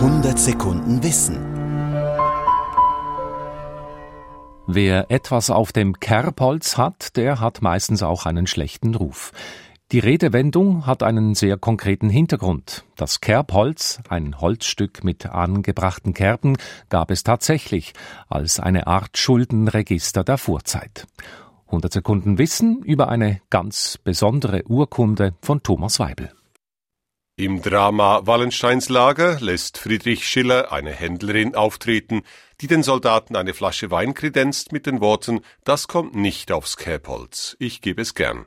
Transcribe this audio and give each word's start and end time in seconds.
100 0.00 0.38
Sekunden 0.38 1.02
Wissen. 1.02 1.36
Wer 4.66 5.10
etwas 5.10 5.50
auf 5.50 5.72
dem 5.72 6.00
Kerbholz 6.00 6.78
hat, 6.78 7.18
der 7.18 7.38
hat 7.38 7.60
meistens 7.60 8.02
auch 8.02 8.24
einen 8.24 8.46
schlechten 8.46 8.94
Ruf. 8.94 9.32
Die 9.92 9.98
Redewendung 9.98 10.86
hat 10.86 11.02
einen 11.02 11.34
sehr 11.34 11.58
konkreten 11.58 12.08
Hintergrund. 12.08 12.86
Das 12.96 13.20
Kerbholz, 13.20 14.00
ein 14.08 14.40
Holzstück 14.40 15.04
mit 15.04 15.26
angebrachten 15.26 16.14
Kerben, 16.14 16.56
gab 16.88 17.10
es 17.10 17.22
tatsächlich 17.22 17.92
als 18.30 18.58
eine 18.58 18.86
Art 18.86 19.18
Schuldenregister 19.18 20.24
der 20.24 20.38
Vorzeit. 20.38 21.06
100 21.66 21.92
Sekunden 21.92 22.38
Wissen 22.38 22.82
über 22.84 23.10
eine 23.10 23.42
ganz 23.50 23.98
besondere 24.02 24.62
Urkunde 24.66 25.34
von 25.42 25.62
Thomas 25.62 26.00
Weibel. 26.00 26.30
Im 27.40 27.62
Drama 27.62 28.26
Wallensteins 28.26 28.90
Lager 28.90 29.40
lässt 29.40 29.78
Friedrich 29.78 30.28
Schiller 30.28 30.72
eine 30.72 30.92
Händlerin 30.92 31.54
auftreten, 31.54 32.20
die 32.60 32.66
den 32.66 32.82
Soldaten 32.82 33.34
eine 33.34 33.54
Flasche 33.54 33.90
Wein 33.90 34.12
kredenzt 34.12 34.72
mit 34.72 34.84
den 34.84 35.00
Worten 35.00 35.40
Das 35.64 35.88
kommt 35.88 36.14
nicht 36.14 36.52
aufs 36.52 36.76
Kerbholz, 36.76 37.56
ich 37.58 37.80
gebe 37.80 38.02
es 38.02 38.14
gern. 38.14 38.44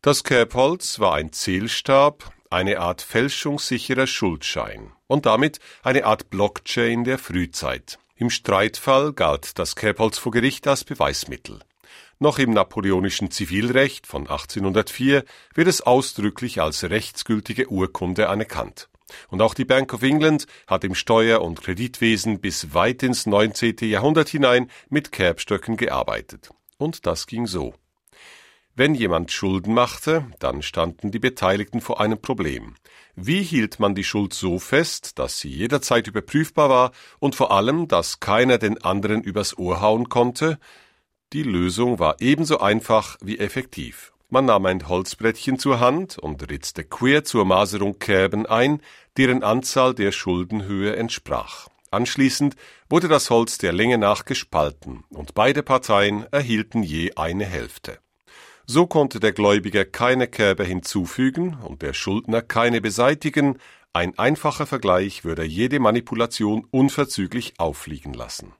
Das 0.00 0.24
Kerbholz 0.24 1.00
war 1.00 1.16
ein 1.16 1.32
Zählstab, 1.32 2.32
eine 2.48 2.80
Art 2.80 3.02
fälschungssicherer 3.02 4.06
Schuldschein 4.06 4.92
und 5.06 5.26
damit 5.26 5.58
eine 5.82 6.06
Art 6.06 6.30
Blockchain 6.30 7.04
der 7.04 7.18
Frühzeit. 7.18 7.98
Im 8.14 8.30
Streitfall 8.30 9.12
galt 9.12 9.58
das 9.58 9.76
Kerbholz 9.76 10.16
vor 10.16 10.32
Gericht 10.32 10.66
als 10.66 10.84
Beweismittel. 10.84 11.60
Noch 12.18 12.38
im 12.38 12.50
napoleonischen 12.50 13.30
Zivilrecht 13.30 14.06
von 14.06 14.22
1804 14.22 15.24
wird 15.54 15.68
es 15.68 15.80
ausdrücklich 15.80 16.60
als 16.60 16.84
rechtsgültige 16.84 17.70
Urkunde 17.70 18.28
anerkannt. 18.28 18.88
Und 19.28 19.42
auch 19.42 19.54
die 19.54 19.64
Bank 19.64 19.94
of 19.94 20.02
England 20.02 20.46
hat 20.66 20.84
im 20.84 20.94
Steuer- 20.94 21.42
und 21.42 21.62
Kreditwesen 21.62 22.40
bis 22.40 22.74
weit 22.74 23.02
ins 23.02 23.26
19. 23.26 23.76
Jahrhundert 23.82 24.28
hinein 24.28 24.70
mit 24.88 25.12
Kerbstöcken 25.12 25.76
gearbeitet. 25.76 26.50
Und 26.78 27.06
das 27.06 27.26
ging 27.26 27.46
so. 27.46 27.74
Wenn 28.78 28.94
jemand 28.94 29.32
Schulden 29.32 29.72
machte, 29.72 30.26
dann 30.38 30.60
standen 30.60 31.10
die 31.10 31.18
Beteiligten 31.18 31.80
vor 31.80 31.98
einem 31.98 32.20
Problem. 32.20 32.74
Wie 33.14 33.42
hielt 33.42 33.80
man 33.80 33.94
die 33.94 34.04
Schuld 34.04 34.34
so 34.34 34.58
fest, 34.58 35.18
dass 35.18 35.40
sie 35.40 35.48
jederzeit 35.48 36.06
überprüfbar 36.06 36.68
war 36.68 36.92
und 37.18 37.34
vor 37.34 37.52
allem, 37.52 37.88
dass 37.88 38.20
keiner 38.20 38.58
den 38.58 38.82
anderen 38.82 39.22
übers 39.22 39.56
Ohr 39.56 39.80
hauen 39.80 40.10
konnte, 40.10 40.58
die 41.32 41.42
Lösung 41.42 41.98
war 41.98 42.16
ebenso 42.20 42.60
einfach 42.60 43.16
wie 43.20 43.38
effektiv. 43.38 44.12
Man 44.28 44.46
nahm 44.46 44.66
ein 44.66 44.88
Holzbrettchen 44.88 45.58
zur 45.58 45.80
Hand 45.80 46.18
und 46.18 46.50
ritzte 46.50 46.84
quer 46.84 47.24
zur 47.24 47.44
Maserung 47.44 47.98
Kerben 47.98 48.46
ein, 48.46 48.80
deren 49.16 49.42
Anzahl 49.42 49.94
der 49.94 50.12
Schuldenhöhe 50.12 50.96
entsprach. 50.96 51.68
Anschließend 51.90 52.56
wurde 52.88 53.08
das 53.08 53.30
Holz 53.30 53.58
der 53.58 53.72
Länge 53.72 53.98
nach 53.98 54.24
gespalten 54.24 55.04
und 55.10 55.34
beide 55.34 55.62
Parteien 55.62 56.26
erhielten 56.32 56.82
je 56.82 57.12
eine 57.14 57.44
Hälfte. 57.44 57.98
So 58.66 58.86
konnte 58.86 59.20
der 59.20 59.32
Gläubiger 59.32 59.84
keine 59.84 60.26
Kerbe 60.26 60.64
hinzufügen 60.64 61.56
und 61.62 61.82
der 61.82 61.92
Schuldner 61.92 62.42
keine 62.42 62.80
beseitigen, 62.80 63.58
ein 63.92 64.18
einfacher 64.18 64.66
Vergleich 64.66 65.24
würde 65.24 65.44
jede 65.44 65.78
Manipulation 65.78 66.66
unverzüglich 66.70 67.54
auffliegen 67.58 68.12
lassen. 68.12 68.52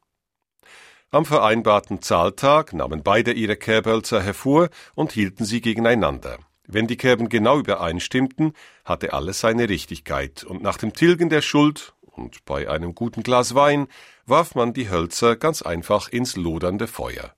Am 1.12 1.24
vereinbarten 1.24 2.02
Zahltag 2.02 2.72
nahmen 2.72 3.02
beide 3.04 3.32
ihre 3.32 3.56
Kerbhölzer 3.56 4.20
hervor 4.20 4.68
und 4.94 5.12
hielten 5.12 5.44
sie 5.44 5.60
gegeneinander. 5.60 6.38
Wenn 6.66 6.88
die 6.88 6.96
Kerben 6.96 7.28
genau 7.28 7.60
übereinstimmten, 7.60 8.52
hatte 8.84 9.12
alles 9.12 9.38
seine 9.38 9.68
Richtigkeit, 9.68 10.42
und 10.42 10.62
nach 10.62 10.78
dem 10.78 10.92
Tilgen 10.94 11.30
der 11.30 11.42
Schuld 11.42 11.94
und 12.00 12.44
bei 12.44 12.68
einem 12.68 12.94
guten 12.94 13.22
Glas 13.22 13.54
Wein 13.54 13.86
warf 14.26 14.56
man 14.56 14.72
die 14.72 14.90
Hölzer 14.90 15.36
ganz 15.36 15.62
einfach 15.62 16.08
ins 16.08 16.34
lodernde 16.34 16.88
Feuer. 16.88 17.34